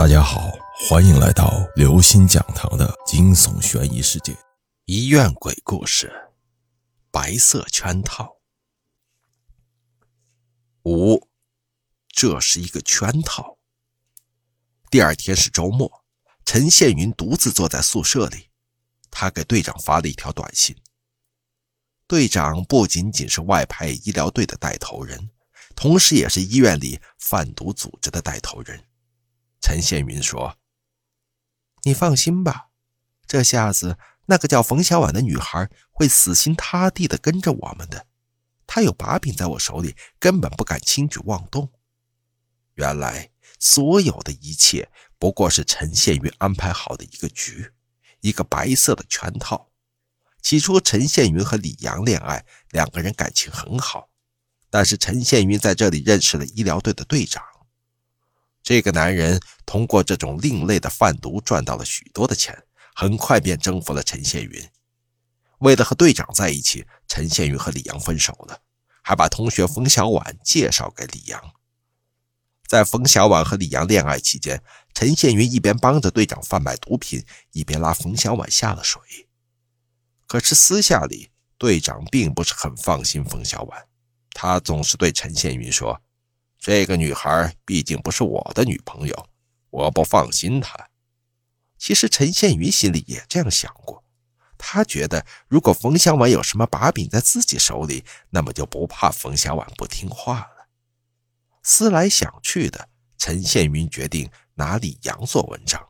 [0.00, 0.50] 大家好，
[0.88, 4.34] 欢迎来到刘星讲堂的惊悚悬疑世界。
[4.86, 6.10] 医院鬼故事，
[7.10, 8.38] 白色圈套。
[10.84, 11.28] 五，
[12.08, 13.58] 这是一个圈套。
[14.90, 16.02] 第二天是周末，
[16.46, 18.48] 陈宪云独自坐在宿舍里，
[19.10, 20.74] 他给队长发了一条短信。
[22.06, 25.28] 队长不仅仅是外派医疗队的带头人，
[25.76, 28.82] 同时也是医院里贩毒组织的带头人。
[29.70, 30.58] 陈宪云说
[31.86, 32.70] ：“你放心吧，
[33.24, 38.08] 这下子那个叫冯小婉的女孩会死心塌地的跟着我们的。
[38.66, 41.70] 她有把柄在我手里，根本不敢轻举妄动。
[42.74, 47.70] 原来所有的一切不过是陈宪云安排好的一个局，
[48.22, 49.70] 一个白色的圈套。
[50.42, 54.10] 起初，陈宪云和李阳恋爱，两个人感情很好。
[54.68, 57.44] 但是陈宪云在这里认识了医疗队的队长。”
[58.62, 62.56] 这个男人通过这种另类的贩毒赚到了许多的钱，
[62.94, 64.68] 很快便征服了陈宪云。
[65.58, 68.62] 为了和队长在一起，陈宪云和李阳分手了，
[69.02, 71.40] 还把同学冯小婉介绍给李阳。
[72.66, 74.62] 在冯小婉和李阳恋爱期间，
[74.94, 79.02] 陈宪云一边帮着队长贩卖毒品，一边拉冯小婉下了水。
[80.26, 83.88] 可是私下里，队长并不是很放心冯小婉，
[84.32, 86.00] 他总是对陈宪云说。
[86.60, 89.26] 这个女孩毕竟不是我的女朋友，
[89.70, 90.88] 我不放心她。
[91.78, 94.04] 其实陈宪云心里也这样想过，
[94.58, 100.68] 他觉得如果冯小婉有什么把柄在自己手里，那么就不怕冯小婉不听话了。
[101.62, 105.88] 思来想去的，陈宪云决定拿李阳做文章。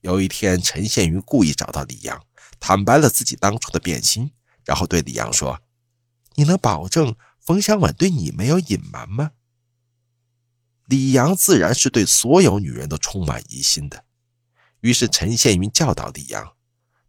[0.00, 2.20] 有一天，陈宪云故意找到李阳，
[2.58, 4.32] 坦白了自己当初的变心，
[4.64, 5.60] 然后对李阳说
[6.34, 9.30] ：“你能保证冯小婉对你没有隐瞒吗？”
[10.92, 14.04] 李阳自然是对所有女人都充满疑心的，
[14.80, 16.54] 于是陈宪云教导李阳：“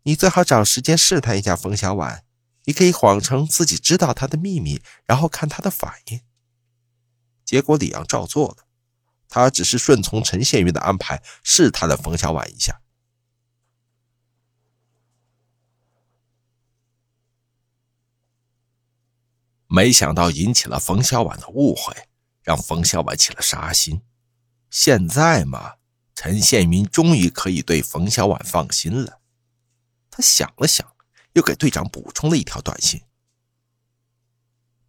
[0.04, 2.24] 你最好找时间试探一下冯小婉，
[2.64, 6.22] 你可以谎称自己知道她的秘密，然后看她的反应。”
[7.44, 8.66] 结果李阳照做了，
[9.28, 12.80] 他只是顺从陈宪云的安排，试探了冯小婉一下，
[19.68, 21.94] 没想到引起了冯小婉的误会。
[22.44, 24.02] 让冯小婉起了杀心。
[24.70, 25.76] 现在嘛，
[26.14, 29.22] 陈宪云终于可以对冯小婉放心了。
[30.10, 30.96] 他想了想，
[31.34, 33.02] 又给队长补充了一条短信。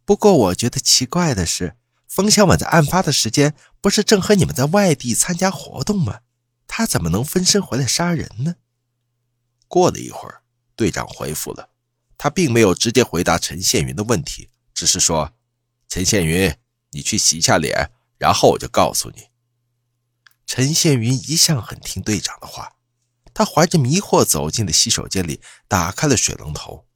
[0.03, 1.77] 不过，我觉得奇怪的是，
[2.07, 6.21] 冯小婉在案发的时间不是正和你们在外地参加活动吗？
[6.67, 8.55] 她怎么能分身回来杀人呢？
[9.67, 10.43] 过了一会儿，
[10.75, 11.69] 队长回复了，
[12.17, 15.33] 他并没有直接回答陈宪云的问题，只是说
[15.89, 16.55] ：“陈宪云。”
[16.95, 19.27] 你去洗一下脸，然后我就告诉你。
[20.47, 22.77] 陈宪云一向很听队长的话，
[23.33, 26.87] 他怀着迷惑走进了洗手间里，打开了水龙头。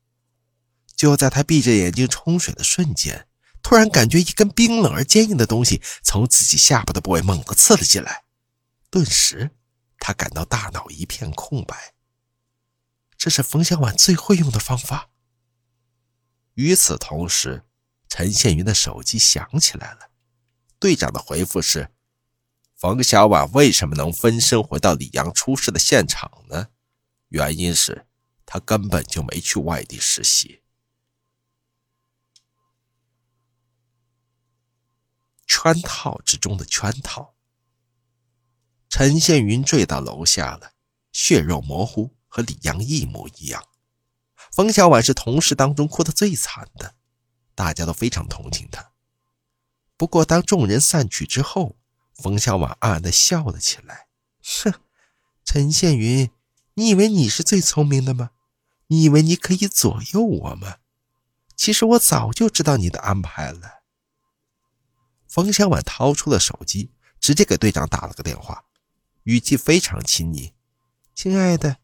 [0.96, 3.28] 就在他闭着眼睛冲水的瞬间，
[3.62, 8.24] 突然感觉一根冰冷而坚硬的东西从自己下巴的部位猛地刺了进来，
[8.90, 9.52] 顿时
[10.00, 11.94] 他感到大脑一片空白。
[13.18, 15.10] 这是冯小婉最会用的方法。
[16.54, 17.66] 与此同时。
[18.10, 20.10] 陈宪云的手机响起来了，
[20.80, 21.92] 队长的回复是
[22.76, 26.70] ：“冯小婉为什么能分身回到李阳出事的现场呢？
[27.30, 28.08] 原因是
[28.46, 30.64] 他根本就没去外地实习。”
[35.46, 37.36] 圈套之中的圈套。
[38.90, 40.74] 陈宪云坠到楼下了，
[41.12, 43.64] 血肉模糊，和李阳一模一样。
[44.52, 46.96] 冯小婉是同事当中哭得最惨的。
[47.60, 48.94] 大家都非常同情他。
[49.98, 51.76] 不过，当众人散去之后，
[52.14, 54.08] 冯小婉暗暗的笑了起来。
[54.64, 54.74] 哼，
[55.44, 56.32] 陈宪云，
[56.76, 58.30] 你以为你是最聪明的吗？
[58.88, 60.78] 你以为你可以左右我吗？
[61.58, 63.82] 其实我早就知道你的安排了。
[65.28, 68.64] 冯小婉掏出了手机，直接给队长打了个电话，
[69.24, 70.54] 语气非常亲昵
[71.14, 71.76] ：“亲爱的，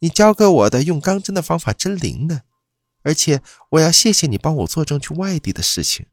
[0.00, 2.42] 你教给我的用钢针的方法真灵呢。”
[3.02, 6.06] 而且我要谢谢你帮我作证去外地的事情，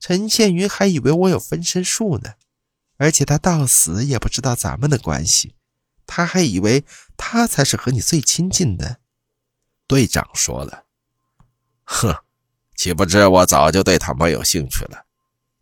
[0.00, 2.34] 陈倩云还以为我有分身术呢，
[2.96, 5.54] 而且他到死也不知道咱们的关系，
[6.06, 6.84] 他还以为
[7.16, 9.00] 他才是和你最亲近的。
[9.86, 10.84] 队长说了
[11.84, 12.14] ：“哼，
[12.74, 15.06] 岂不知我早就对他没有兴趣了。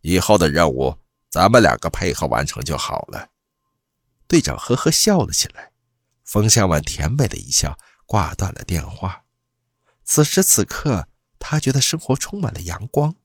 [0.01, 0.97] 以后的任务
[1.29, 3.29] 咱们两个配合完成就好了。”
[4.27, 5.71] 队长呵呵笑了起来，
[6.25, 9.23] 冯小婉甜美的一笑，挂断了电话。
[10.09, 13.15] 此时此刻，他觉得生活充满了阳光。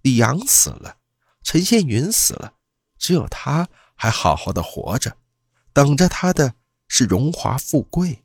[0.00, 0.96] 李阳死了，
[1.44, 2.54] 陈宪云死了，
[2.98, 5.18] 只有他还好好的活着，
[5.74, 6.54] 等着他的
[6.88, 8.24] 是荣华富贵。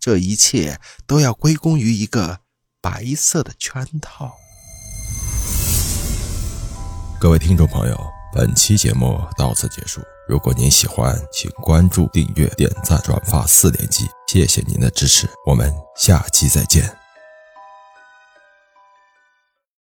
[0.00, 2.40] 这一切都要归功于一个
[2.80, 4.32] 白色的圈套。
[7.20, 8.00] 各位听众朋友，
[8.32, 10.00] 本期节目到此结束。
[10.26, 17.05] 如果您喜欢，请关注、订阅、点赞、转发四连击，谢谢您的支持，我们下期再见。